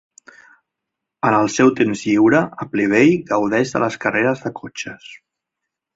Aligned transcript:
En 1.31 1.35
el 1.39 1.49
seu 1.57 1.69
temps 1.81 2.01
lliure, 2.07 2.41
Appleby 2.65 3.13
gaudeix 3.33 3.75
de 3.77 3.83
les 3.85 3.99
carreres 4.07 4.43
de 4.47 4.57
cotxes. 4.63 5.13